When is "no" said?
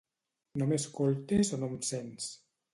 0.61-0.67, 1.63-1.71